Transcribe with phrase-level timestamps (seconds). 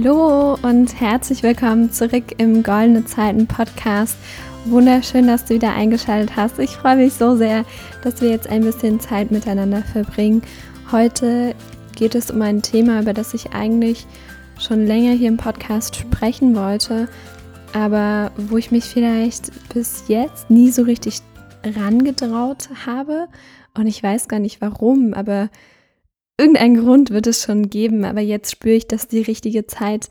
[0.00, 4.16] Hallo und herzlich willkommen zurück im Goldene Zeiten Podcast.
[4.66, 6.60] Wunderschön, dass du wieder eingeschaltet hast.
[6.60, 7.64] Ich freue mich so sehr,
[8.04, 10.42] dass wir jetzt ein bisschen Zeit miteinander verbringen.
[10.92, 11.52] Heute
[11.96, 14.06] geht es um ein Thema, über das ich eigentlich
[14.56, 17.08] schon länger hier im Podcast sprechen wollte,
[17.72, 21.22] aber wo ich mich vielleicht bis jetzt nie so richtig
[21.64, 23.26] rangetraut habe.
[23.76, 25.48] Und ich weiß gar nicht warum, aber
[26.38, 28.04] irgendeinen Grund wird es schon geben.
[28.04, 30.08] Aber jetzt spüre ich, dass die richtige Zeit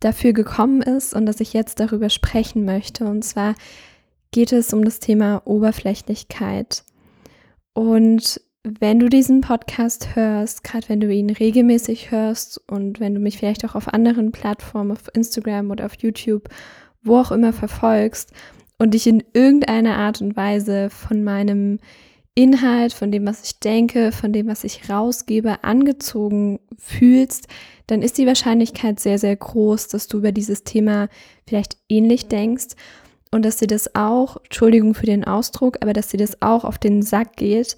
[0.00, 3.04] dafür gekommen ist und dass ich jetzt darüber sprechen möchte.
[3.04, 3.54] Und zwar
[4.30, 6.84] geht es um das Thema Oberflächlichkeit.
[7.72, 13.20] Und wenn du diesen Podcast hörst, gerade wenn du ihn regelmäßig hörst und wenn du
[13.20, 16.48] mich vielleicht auch auf anderen Plattformen, auf Instagram oder auf YouTube,
[17.02, 18.32] wo auch immer verfolgst
[18.78, 21.78] und dich in irgendeiner Art und Weise von meinem
[22.38, 27.48] Inhalt, von dem, was ich denke, von dem, was ich rausgebe, angezogen fühlst,
[27.86, 31.08] dann ist die Wahrscheinlichkeit sehr, sehr groß, dass du über dieses Thema
[31.48, 32.76] vielleicht ähnlich denkst
[33.30, 36.76] und dass dir das auch, Entschuldigung für den Ausdruck, aber dass dir das auch auf
[36.76, 37.76] den Sack geht,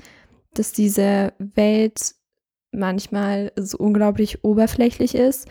[0.54, 2.16] dass diese Welt
[2.72, 5.46] manchmal so unglaublich oberflächlich ist.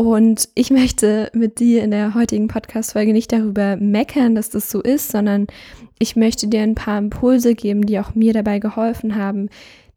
[0.00, 4.80] Und ich möchte mit dir in der heutigen Podcast-Folge nicht darüber meckern, dass das so
[4.80, 5.46] ist, sondern
[5.98, 9.50] ich möchte dir ein paar Impulse geben, die auch mir dabei geholfen haben,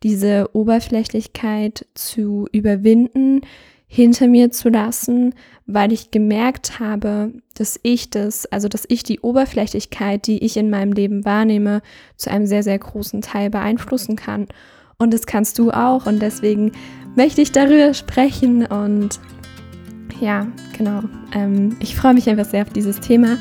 [0.03, 3.43] diese Oberflächlichkeit zu überwinden,
[3.87, 5.35] hinter mir zu lassen,
[5.67, 10.69] weil ich gemerkt habe, dass ich das, also dass ich die Oberflächlichkeit, die ich in
[10.69, 11.81] meinem Leben wahrnehme,
[12.17, 14.47] zu einem sehr, sehr großen Teil beeinflussen kann.
[14.97, 16.07] Und das kannst du auch.
[16.07, 16.73] Und deswegen
[17.15, 18.65] möchte ich darüber sprechen.
[18.65, 19.21] Und
[20.23, 21.03] ja, genau.
[21.33, 23.37] Ähm, ich freue mich einfach sehr auf dieses Thema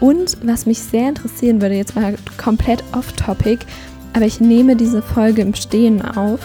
[0.00, 3.66] Und was mich sehr interessieren würde, jetzt mal komplett off-topic,
[4.14, 6.40] aber ich nehme diese Folge im Stehen auf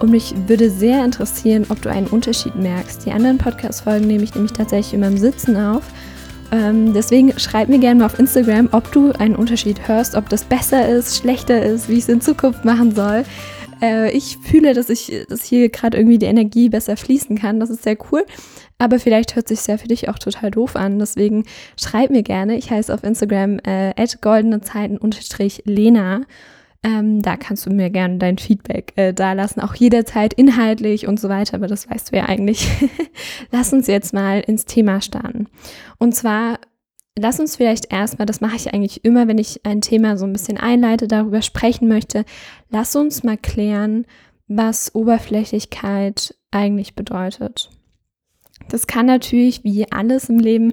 [0.00, 3.04] und mich würde sehr interessieren, ob du einen Unterschied merkst.
[3.04, 5.82] Die anderen Podcast-Folgen nehme ich nämlich tatsächlich immer im Sitzen auf.
[6.52, 10.44] Ähm, deswegen schreib mir gerne mal auf Instagram, ob du einen Unterschied hörst, ob das
[10.44, 13.24] besser ist, schlechter ist, wie ich es in Zukunft machen soll.
[13.82, 17.60] Äh, ich fühle, dass ich, dass hier gerade irgendwie die Energie besser fließen kann.
[17.60, 18.24] Das ist sehr cool.
[18.78, 20.98] Aber vielleicht hört sich ja für dich auch total doof an.
[20.98, 21.44] Deswegen
[21.80, 22.56] schreib mir gerne.
[22.56, 26.22] Ich heiße auf Instagram äh, goldenezeiten-lena.
[26.86, 31.18] Ähm, da kannst du mir gerne dein Feedback äh, da lassen, auch jederzeit inhaltlich und
[31.18, 32.70] so weiter, aber das weißt du ja eigentlich.
[33.50, 35.48] Lass uns jetzt mal ins Thema starten.
[35.98, 36.60] Und zwar,
[37.18, 40.32] lass uns vielleicht erstmal, das mache ich eigentlich immer, wenn ich ein Thema so ein
[40.32, 42.24] bisschen einleite, darüber sprechen möchte,
[42.70, 44.06] lass uns mal klären,
[44.46, 47.68] was Oberflächlichkeit eigentlich bedeutet.
[48.68, 50.72] Das kann natürlich wie alles im Leben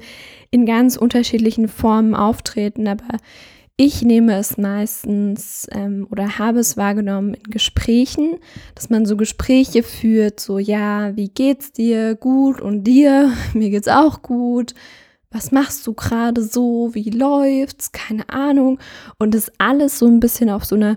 [0.51, 3.17] in ganz unterschiedlichen Formen auftreten, aber
[3.75, 8.37] ich nehme es meistens ähm, oder habe es wahrgenommen in Gesprächen,
[8.75, 12.15] dass man so Gespräche führt, so ja, wie geht's dir?
[12.15, 13.33] Gut und dir?
[13.53, 14.73] Mir geht's auch gut.
[15.31, 16.91] Was machst du gerade so?
[16.93, 17.91] Wie läuft's?
[17.91, 18.79] Keine Ahnung.
[19.17, 20.95] Und das alles so ein bisschen auf so einer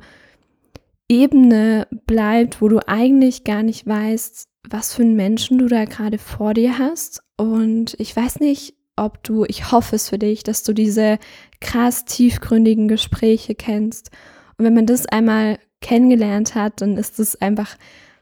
[1.09, 6.19] Ebene bleibt, wo du eigentlich gar nicht weißt, was für einen Menschen du da gerade
[6.19, 7.23] vor dir hast.
[7.39, 11.19] Und ich weiß nicht, ob du, ich hoffe es für dich, dass du diese
[11.61, 14.11] krass tiefgründigen Gespräche kennst.
[14.59, 17.77] Und wenn man das einmal kennengelernt hat, dann ist es einfach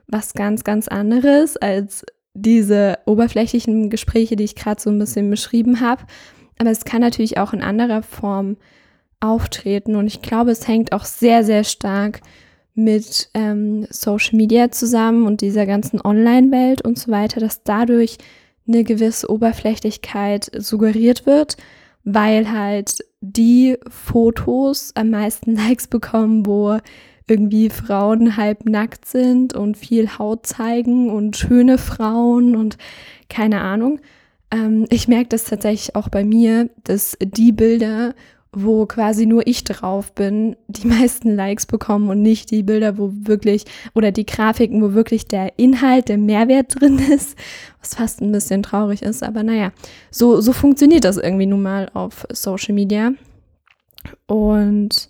[0.06, 5.80] was ganz, ganz anderes als diese oberflächlichen Gespräche, die ich gerade so ein bisschen beschrieben
[5.80, 6.02] habe.
[6.58, 8.56] Aber es kann natürlich auch in anderer Form
[9.20, 9.96] auftreten.
[9.96, 12.20] Und ich glaube, es hängt auch sehr, sehr stark
[12.74, 18.18] mit ähm, Social Media zusammen und dieser ganzen Online-Welt und so weiter, dass dadurch
[18.66, 21.56] eine gewisse Oberflächlichkeit suggeriert wird,
[22.04, 26.78] weil halt die Fotos am meisten Likes bekommen, wo
[27.26, 32.76] irgendwie Frauen halb nackt sind und viel Haut zeigen und schöne Frauen und
[33.30, 34.00] keine Ahnung.
[34.50, 38.14] Ähm, ich merke das tatsächlich auch bei mir, dass die Bilder,
[38.54, 43.10] wo quasi nur ich drauf bin, die meisten Likes bekommen und nicht die Bilder, wo
[43.12, 43.64] wirklich,
[43.94, 47.36] oder die Grafiken, wo wirklich der Inhalt, der Mehrwert drin ist,
[47.80, 49.72] was fast ein bisschen traurig ist, aber naja,
[50.10, 53.12] so, so funktioniert das irgendwie nun mal auf Social Media.
[54.26, 55.08] Und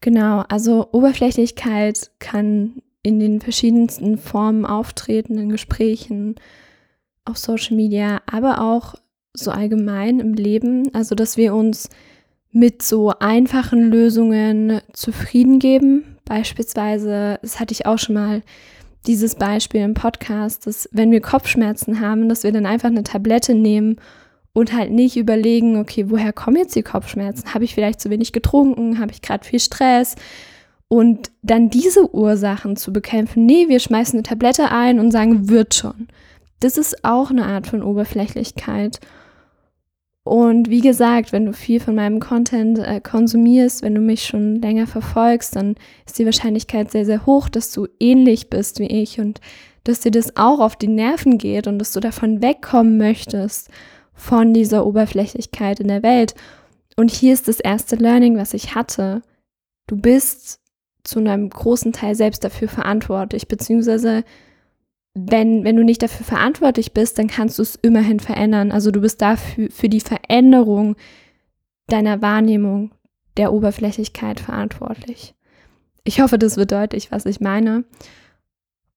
[0.00, 6.36] genau, also Oberflächlichkeit kann in den verschiedensten Formen auftreten, in Gesprächen,
[7.24, 8.94] auf Social Media, aber auch
[9.34, 11.88] so allgemein im Leben, also dass wir uns
[12.52, 16.16] mit so einfachen Lösungen zufrieden geben.
[16.24, 18.42] Beispielsweise, das hatte ich auch schon mal
[19.06, 23.54] dieses Beispiel im Podcast, dass wenn wir Kopfschmerzen haben, dass wir dann einfach eine Tablette
[23.54, 23.96] nehmen
[24.52, 27.54] und halt nicht überlegen, okay, woher kommen jetzt die Kopfschmerzen?
[27.54, 29.00] Habe ich vielleicht zu wenig getrunken?
[29.00, 30.14] Habe ich gerade viel Stress?
[30.92, 33.46] und dann diese Ursachen zu bekämpfen.
[33.46, 36.08] Nee, wir schmeißen eine Tablette ein und sagen, wird schon.
[36.60, 39.00] Das ist auch eine Art von Oberflächlichkeit.
[40.24, 44.56] Und wie gesagt, wenn du viel von meinem Content äh, konsumierst, wenn du mich schon
[44.56, 45.74] länger verfolgst, dann
[46.06, 49.40] ist die Wahrscheinlichkeit sehr, sehr hoch, dass du ähnlich bist wie ich und
[49.82, 53.68] dass dir das auch auf die Nerven geht und dass du davon wegkommen möchtest,
[54.14, 56.34] von dieser Oberflächlichkeit in der Welt.
[56.96, 59.22] Und hier ist das erste Learning, was ich hatte.
[59.88, 60.60] Du bist
[61.02, 64.22] zu einem großen Teil selbst dafür verantwortlich, beziehungsweise
[65.14, 68.72] wenn, wenn du nicht dafür verantwortlich bist, dann kannst du es immerhin verändern.
[68.72, 70.96] Also du bist dafür für die Veränderung
[71.86, 72.92] deiner Wahrnehmung
[73.36, 75.34] der Oberflächlichkeit verantwortlich.
[76.04, 77.84] Ich hoffe, das wird deutlich, was ich meine.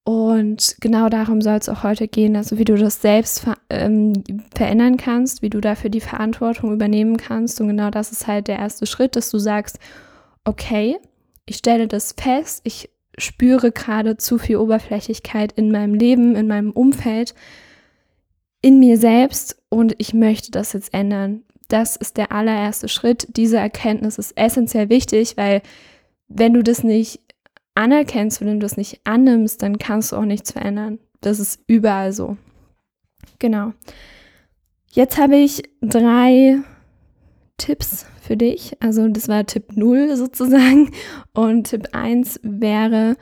[0.03, 4.13] Und genau darum soll es auch heute gehen, also wie du das selbst ver ähm,
[4.55, 7.59] verändern kannst, wie du dafür die Verantwortung übernehmen kannst.
[7.59, 9.79] Und genau das ist halt der erste Schritt, dass du sagst,
[10.43, 10.97] okay,
[11.47, 16.71] ich stelle das fest, ich spüre gerade zu viel Oberflächlichkeit in meinem Leben, in meinem
[16.71, 17.33] Umfeld,
[18.61, 21.43] in mir selbst und ich möchte das jetzt ändern.
[21.67, 23.27] Das ist der allererste Schritt.
[23.35, 25.61] Diese Erkenntnis ist essentiell wichtig, weil
[26.27, 27.21] wenn du das nicht
[27.75, 30.99] anerkennst, wenn du das nicht annimmst, dann kannst du auch nichts verändern.
[31.21, 32.37] Das ist überall so.
[33.39, 33.73] Genau.
[34.91, 36.59] Jetzt habe ich drei
[37.57, 38.75] Tipps für dich.
[38.79, 40.91] Also das war Tipp 0 sozusagen.
[41.33, 43.15] Und Tipp 1 wäre,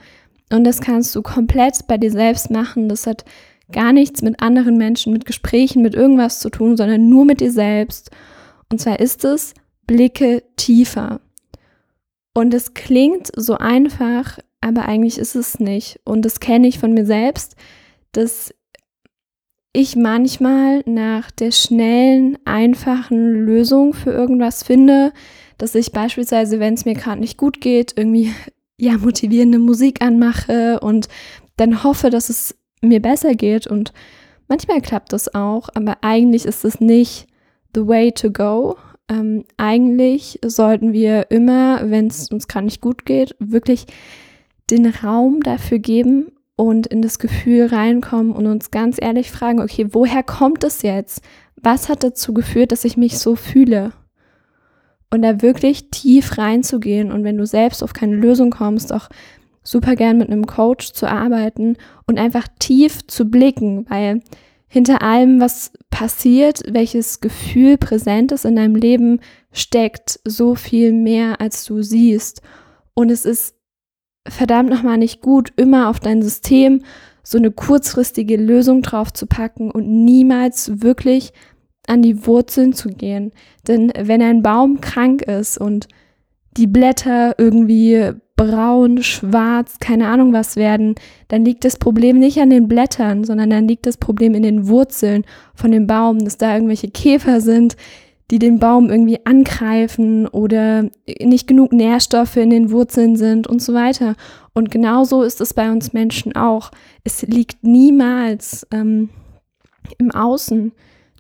[0.52, 3.26] und das kannst du komplett bei dir selbst machen, das hat
[3.72, 7.52] gar nichts mit anderen Menschen, mit Gesprächen, mit irgendwas zu tun, sondern nur mit dir
[7.52, 8.12] selbst.
[8.72, 9.54] Und zwar ist es,
[9.88, 11.22] blicke tiefer.
[12.34, 16.00] Und es klingt so einfach, aber eigentlich ist es nicht.
[16.04, 17.56] Und das kenne ich von mir selbst,
[18.12, 18.54] dass
[19.74, 25.12] ich manchmal nach der schnellen, einfachen Lösung für irgendwas finde,
[25.58, 28.32] dass ich beispielsweise, wenn es mir gerade nicht gut geht, irgendwie
[28.78, 31.08] ja motivierende Musik anmache und
[31.58, 33.94] dann hoffe, dass es mir besser geht und
[34.48, 37.28] manchmal klappt das auch, aber eigentlich ist es nicht
[37.74, 38.78] the way to go.
[39.10, 43.86] Ähm, eigentlich sollten wir immer, wenn es uns gerade nicht gut geht, wirklich
[44.70, 49.88] den Raum dafür geben und in das Gefühl reinkommen und uns ganz ehrlich fragen, okay,
[49.92, 51.22] woher kommt es jetzt?
[51.56, 53.94] Was hat dazu geführt, dass ich mich so fühle?
[55.10, 59.10] Und da wirklich tief reinzugehen und wenn du selbst auf keine Lösung kommst, auch
[59.64, 64.22] super gern mit einem Coach zu arbeiten und einfach tief zu blicken, weil
[64.68, 69.20] hinter allem, was passiert, welches Gefühl präsent ist in deinem Leben,
[69.52, 72.42] steckt so viel mehr, als du siehst.
[72.96, 73.56] Und es ist
[74.28, 76.82] verdammt nochmal nicht gut, immer auf dein System
[77.24, 81.34] so eine kurzfristige Lösung drauf zu packen und niemals wirklich
[81.88, 83.32] an die Wurzeln zu gehen.
[83.68, 85.88] Denn wenn ein Baum krank ist und
[86.58, 90.96] die Blätter irgendwie braun, schwarz, keine Ahnung was werden,
[91.28, 94.68] dann liegt das Problem nicht an den Blättern, sondern dann liegt das Problem in den
[94.68, 95.24] Wurzeln
[95.54, 97.76] von dem Baum, dass da irgendwelche Käfer sind,
[98.32, 100.90] die den Baum irgendwie angreifen oder
[101.22, 104.16] nicht genug Nährstoffe in den Wurzeln sind und so weiter.
[104.54, 106.72] Und genauso ist es bei uns Menschen auch.
[107.04, 109.10] Es liegt niemals ähm,
[109.98, 110.72] im Außen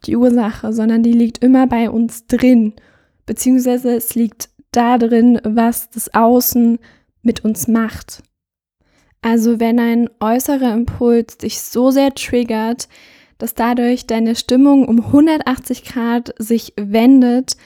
[0.05, 2.73] die Ursache, sondern die liegt immer bei uns drin.
[3.25, 6.79] Beziehungsweise es liegt da drin, was das Außen
[7.21, 8.23] mit uns macht.
[9.21, 12.89] Also wenn ein äußerer Impuls dich so sehr triggert,
[13.37, 17.57] dass dadurch deine Stimmung um 180 Grad sich wendet,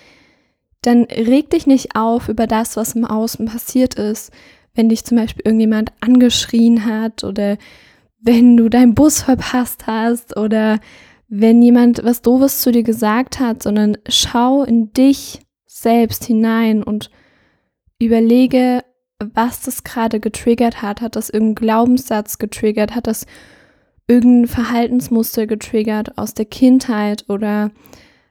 [0.81, 4.31] dann reg dich nicht auf über das, was im Außen passiert ist.
[4.73, 7.57] Wenn dich zum Beispiel irgendjemand angeschrien hat oder
[8.19, 10.79] wenn du deinen Bus verpasst hast oder
[11.27, 17.11] wenn jemand was Doofes zu dir gesagt hat, sondern schau in dich selbst hinein und
[17.99, 18.83] überlege,
[19.19, 21.01] was das gerade getriggert hat.
[21.01, 22.95] Hat das irgendeinen Glaubenssatz getriggert?
[22.95, 23.25] Hat das
[24.07, 27.71] irgendein Verhaltensmuster getriggert aus der Kindheit oder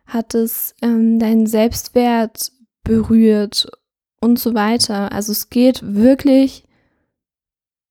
[0.07, 2.53] hat es ähm, deinen Selbstwert
[2.85, 3.69] berührt
[4.21, 5.13] und so weiter.
[5.13, 6.65] Also es geht wirklich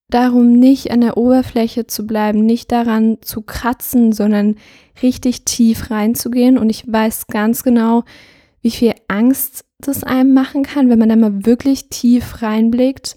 [0.09, 4.55] darum, nicht an der Oberfläche zu bleiben, nicht daran zu kratzen, sondern
[5.01, 6.57] richtig tief reinzugehen.
[6.57, 8.03] Und ich weiß ganz genau,
[8.61, 13.15] wie viel Angst das einem machen kann, wenn man da mal wirklich tief reinblickt.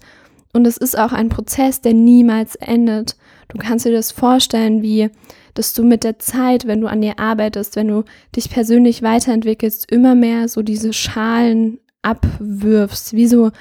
[0.51, 3.15] Und es ist auch ein Prozess, der niemals endet.
[3.49, 5.09] Du kannst dir das vorstellen, wie
[5.53, 9.91] dass du mit der Zeit, wenn du an dir arbeitest, wenn du dich persönlich weiterentwickelst,
[9.91, 13.51] immer mehr so diese Schalen abwirfst, wie so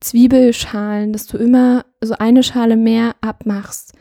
[0.00, 3.92] Zwiebelschalen, dass du immer so eine Schale mehr abmachst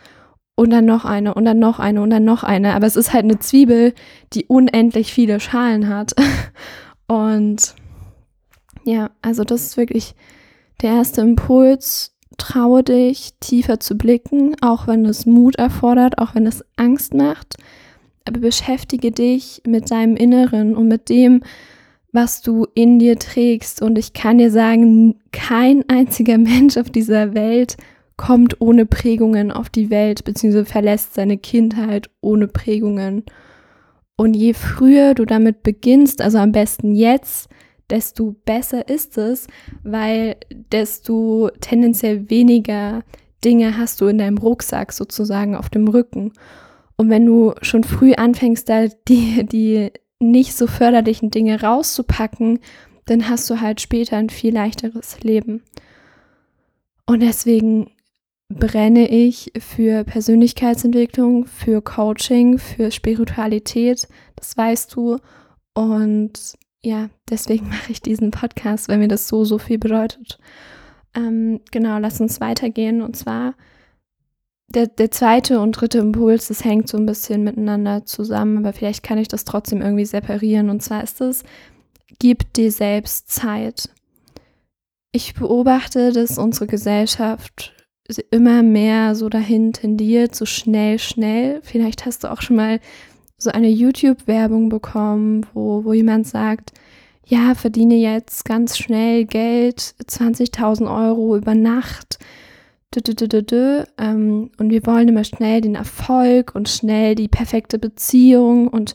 [0.56, 2.74] und dann noch eine und dann noch eine und dann noch eine.
[2.74, 3.94] Aber es ist halt eine Zwiebel,
[4.34, 6.14] die unendlich viele Schalen hat.
[7.08, 7.76] Und
[8.86, 10.16] ja, also das ist wirklich
[10.82, 16.46] der erste Impuls, traue dich, tiefer zu blicken, auch wenn es Mut erfordert, auch wenn
[16.46, 17.56] es Angst macht.
[18.26, 21.42] Aber beschäftige dich mit deinem Inneren und mit dem,
[22.12, 23.82] was du in dir trägst.
[23.82, 27.76] Und ich kann dir sagen, kein einziger Mensch auf dieser Welt
[28.16, 33.24] kommt ohne Prägungen auf die Welt, beziehungsweise verlässt seine Kindheit ohne Prägungen.
[34.16, 37.50] Und je früher du damit beginnst, also am besten jetzt,
[37.94, 39.46] desto besser ist es,
[39.84, 40.36] weil
[40.72, 43.04] desto tendenziell weniger
[43.46, 46.34] Dinge hast du in deinem Rucksack sozusagen auf dem Rücken.
[46.98, 52.60] Und wenn du schon früh anfängst, da die, die nicht so förderlichen Dinge rauszupacken,
[53.06, 55.62] dann hast du halt später ein viel leichteres Leben.
[57.06, 57.92] Und deswegen
[58.50, 65.20] brenne ich für Persönlichkeitsentwicklung, für Coaching, für Spiritualität, das weißt du.
[65.76, 70.38] Und ja, deswegen mache ich diesen Podcast, weil mir das so, so viel bedeutet.
[71.16, 73.02] Ähm, genau, lass uns weitergehen.
[73.02, 73.56] Und zwar
[74.70, 79.04] der, der zweite und dritte Impuls, das hängt so ein bisschen miteinander zusammen, aber vielleicht
[79.04, 80.70] kann ich das trotzdem irgendwie separieren.
[80.70, 81.44] Und zwar ist es,
[82.20, 83.90] gib dir selbst Zeit.
[85.12, 87.74] Ich beobachte, dass unsere Gesellschaft
[88.32, 91.62] immer mehr so dahin tendiert, so schnell, schnell.
[91.64, 92.80] Vielleicht hast du auch schon mal
[93.44, 96.72] so eine YouTube-Werbung bekommen, wo, wo jemand sagt,
[97.26, 102.20] ja, verdiene jetzt ganz schnell Geld, 20.000 Euro über Nacht.
[102.96, 108.94] Ähm, und wir wollen immer schnell den Erfolg und schnell die perfekte Beziehung und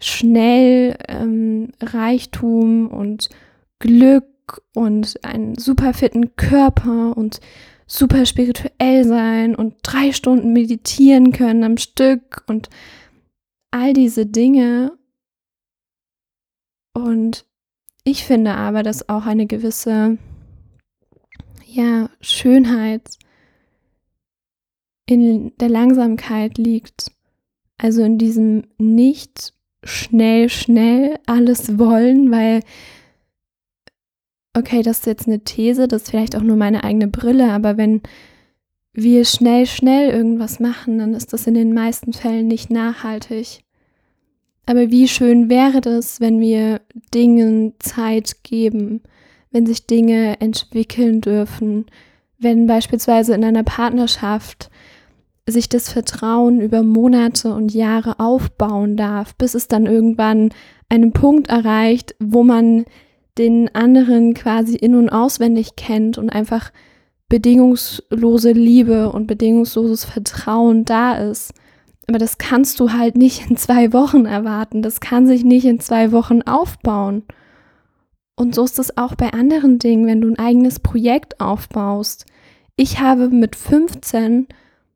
[0.00, 3.28] schnell ähm, Reichtum und
[3.78, 4.24] Glück
[4.74, 7.40] und einen super fitten Körper und
[7.86, 12.68] super spirituell sein und drei Stunden meditieren können am Stück und
[13.70, 14.96] all diese Dinge.
[16.92, 17.46] Und
[18.04, 20.18] ich finde aber, dass auch eine gewisse
[21.66, 23.18] ja, Schönheit
[25.06, 27.12] in der Langsamkeit liegt.
[27.78, 32.60] Also in diesem nicht schnell, schnell alles wollen, weil,
[34.56, 37.76] okay, das ist jetzt eine These, das ist vielleicht auch nur meine eigene Brille, aber
[37.76, 38.02] wenn
[38.92, 43.62] wir schnell, schnell irgendwas machen, dann ist das in den meisten Fällen nicht nachhaltig.
[44.66, 46.80] Aber wie schön wäre das, wenn wir
[47.14, 49.02] Dingen Zeit geben,
[49.50, 51.86] wenn sich Dinge entwickeln dürfen,
[52.38, 54.70] wenn beispielsweise in einer Partnerschaft
[55.46, 60.50] sich das Vertrauen über Monate und Jahre aufbauen darf, bis es dann irgendwann
[60.88, 62.84] einen Punkt erreicht, wo man
[63.38, 66.72] den anderen quasi in und auswendig kennt und einfach
[67.30, 71.54] bedingungslose Liebe und bedingungsloses Vertrauen da ist.
[72.06, 74.82] Aber das kannst du halt nicht in zwei Wochen erwarten.
[74.82, 77.22] Das kann sich nicht in zwei Wochen aufbauen.
[78.34, 82.26] Und so ist es auch bei anderen Dingen, wenn du ein eigenes Projekt aufbaust.
[82.74, 84.48] Ich habe mit 15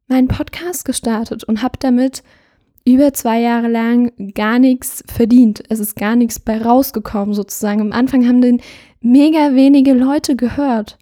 [0.09, 2.25] meinen Podcast gestartet und habe damit
[2.85, 5.63] über zwei Jahre lang gar nichts verdient.
[5.69, 7.81] Es ist gar nichts bei rausgekommen sozusagen.
[7.81, 8.61] Am Anfang haben den
[9.01, 10.99] mega wenige Leute gehört.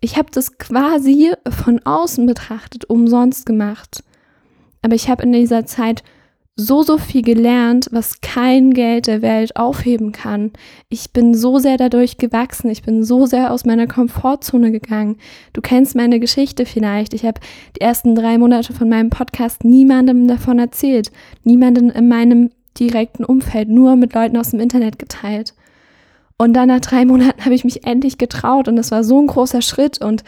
[0.00, 4.02] Ich habe das quasi von außen betrachtet, umsonst gemacht.
[4.82, 6.02] Aber ich habe in dieser Zeit
[6.58, 10.52] so, so viel gelernt, was kein Geld der Welt aufheben kann.
[10.88, 12.70] Ich bin so sehr dadurch gewachsen.
[12.70, 15.18] Ich bin so sehr aus meiner Komfortzone gegangen.
[15.52, 17.12] Du kennst meine Geschichte vielleicht.
[17.12, 17.40] Ich habe
[17.76, 21.12] die ersten drei Monate von meinem Podcast niemandem davon erzählt.
[21.44, 25.52] Niemandem in meinem direkten Umfeld, nur mit Leuten aus dem Internet geteilt.
[26.38, 29.26] Und dann nach drei Monaten habe ich mich endlich getraut und es war so ein
[29.26, 30.22] großer Schritt und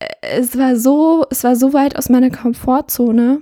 [0.00, 3.40] äh, es war so, es war so weit aus meiner Komfortzone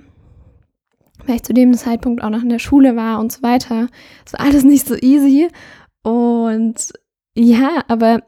[1.27, 3.89] weil ich zu dem Zeitpunkt auch noch in der Schule war und so weiter.
[4.25, 5.49] Es war alles nicht so easy.
[6.03, 6.93] Und
[7.35, 8.23] ja, aber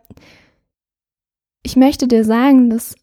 [1.63, 2.95] ich möchte dir sagen, dass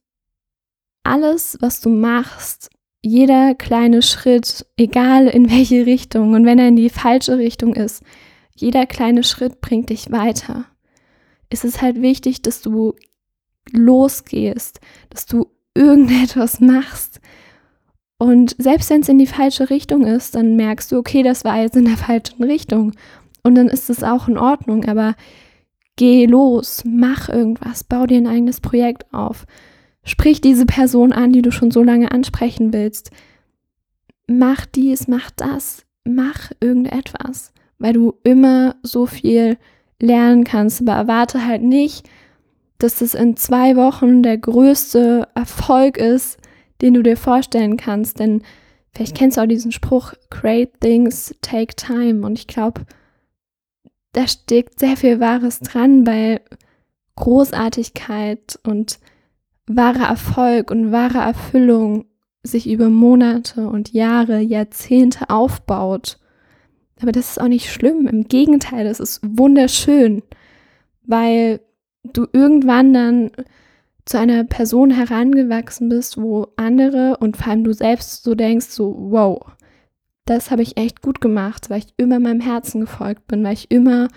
[1.04, 2.70] alles, was du machst,
[3.02, 8.04] jeder kleine Schritt, egal in welche Richtung und wenn er in die falsche Richtung ist,
[8.62, 10.66] jeder kleine Schritt bringt dich weiter.
[11.50, 12.96] Es ist halt wichtig, dass du
[13.72, 17.22] losgehst, dass du irgendetwas machst,
[18.22, 21.60] und selbst wenn es in die falsche Richtung ist, dann merkst du, okay, das war
[21.60, 22.92] jetzt in der falschen Richtung.
[23.42, 24.86] Und dann ist es auch in Ordnung.
[24.86, 25.16] Aber
[25.96, 29.48] geh los, mach irgendwas, bau dir ein eigenes Projekt auf.
[30.04, 33.10] Sprich diese Person an, die du schon so lange ansprechen willst.
[34.28, 39.58] Mach dies, mach das, mach irgendetwas, weil du immer so viel
[40.00, 40.82] lernen kannst.
[40.82, 42.08] Aber erwarte halt nicht,
[42.78, 46.38] dass es in zwei Wochen der größte Erfolg ist,
[46.82, 48.20] den du dir vorstellen kannst.
[48.20, 48.42] Denn
[48.94, 52.26] vielleicht kennst du auch diesen Spruch, Great Things Take Time.
[52.26, 52.82] Und ich glaube,
[54.14, 56.42] da steckt sehr viel Wahres dran, weil
[57.16, 59.00] Großartigkeit und
[59.68, 62.06] wahrer Erfolg und wahre Erfüllung
[62.44, 66.18] sich über Monate und Jahre, Jahrzehnte aufbaut.
[67.02, 68.08] Aber das ist auch nicht schlimm.
[68.08, 70.22] Im Gegenteil, das ist wunderschön,
[71.04, 71.60] weil
[72.04, 73.32] du irgendwann dann
[74.06, 78.96] zu einer Person herangewachsen bist, wo andere und vor allem du selbst so denkst, so,
[78.98, 79.42] wow,
[80.26, 83.72] das habe ich echt gut gemacht, weil ich immer meinem Herzen gefolgt bin, weil ich
[83.72, 84.08] immer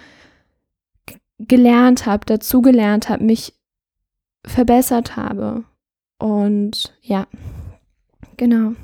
[1.38, 3.54] gelernt habe, dazugelernt habe, mich
[4.46, 5.64] verbessert habe.
[6.18, 7.26] Und ja,
[8.36, 8.74] genau.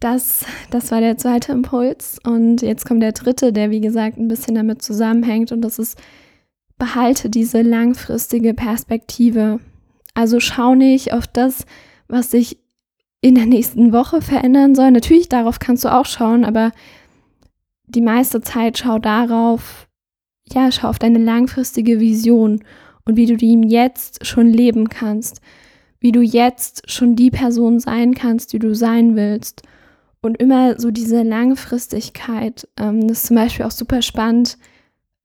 [0.00, 2.18] Das, das war der zweite Impuls.
[2.24, 5.52] Und jetzt kommt der dritte, der wie gesagt ein bisschen damit zusammenhängt.
[5.52, 5.98] Und das ist,
[6.78, 9.60] behalte diese langfristige Perspektive.
[10.14, 11.64] Also schau nicht auf das,
[12.06, 12.58] was sich
[13.20, 14.90] in der nächsten Woche verändern soll.
[14.90, 16.72] Natürlich, darauf kannst du auch schauen, aber
[17.86, 19.88] die meiste Zeit schau darauf,
[20.52, 22.62] ja, schau auf deine langfristige Vision
[23.04, 25.40] und wie du die jetzt schon leben kannst,
[25.98, 29.62] wie du jetzt schon die Person sein kannst, die du sein willst.
[30.20, 34.58] Und immer so diese Langfristigkeit, ähm, das ist zum Beispiel auch super spannend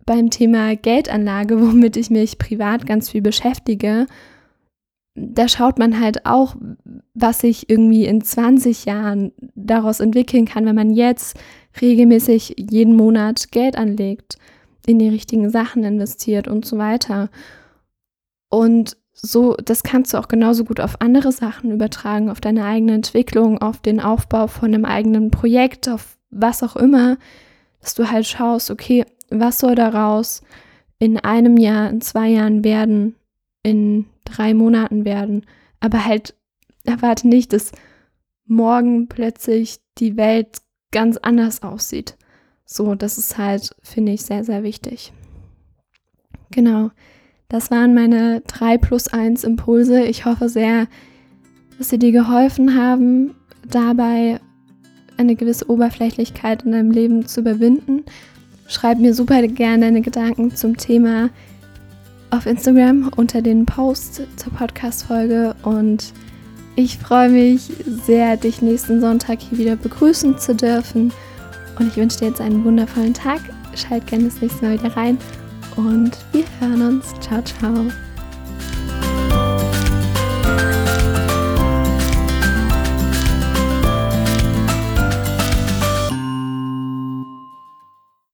[0.06, 4.06] beim Thema Geldanlage, womit ich mich privat ganz viel beschäftige.
[5.16, 6.56] Da schaut man halt auch,
[7.14, 11.38] was sich irgendwie in 20 Jahren daraus entwickeln kann, wenn man jetzt
[11.80, 14.38] regelmäßig jeden Monat Geld anlegt,
[14.86, 17.30] in die richtigen Sachen investiert und so weiter.
[18.50, 22.94] Und so, das kannst du auch genauso gut auf andere Sachen übertragen, auf deine eigene
[22.94, 27.18] Entwicklung, auf den Aufbau von einem eigenen Projekt, auf was auch immer,
[27.80, 30.42] dass du halt schaust, okay, was soll daraus
[31.00, 33.16] in einem Jahr, in zwei Jahren werden,
[33.64, 35.46] in drei Monaten werden,
[35.80, 36.36] aber halt
[36.84, 37.72] erwarte nicht, dass
[38.46, 40.58] morgen plötzlich die Welt
[40.92, 42.18] ganz anders aussieht.
[42.66, 45.14] So, das ist halt, finde ich, sehr, sehr wichtig.
[46.52, 46.92] Genau.
[47.50, 50.04] Das waren meine drei plus eins Impulse.
[50.04, 50.88] Ich hoffe sehr,
[51.78, 53.36] dass sie dir geholfen haben,
[53.70, 54.40] dabei
[55.18, 58.04] eine gewisse Oberflächlichkeit in deinem Leben zu überwinden.
[58.68, 61.30] Schreib mir super gerne deine Gedanken zum Thema
[62.32, 66.14] auf Instagram unter den Post zur Podcast-Folge und
[66.76, 71.14] ich freue mich sehr, dich nächsten Sonntag hier wieder begrüßen zu dürfen.
[71.78, 73.42] Und ich wünsche dir jetzt einen wundervollen Tag.
[73.76, 75.20] Schalt gerne das nächste Mal wieder rein
[75.76, 77.14] und wir hören uns.
[77.20, 77.92] Ciao, ciao.